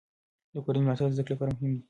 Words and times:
د 0.53 0.55
کورنۍ 0.65 0.81
ملاتړ 0.83 1.07
د 1.09 1.13
زده 1.15 1.23
کړې 1.25 1.33
لپاره 1.35 1.51
مهم 1.55 1.71
دی. 1.75 1.79